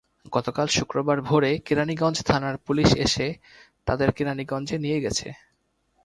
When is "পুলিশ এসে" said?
2.57-3.27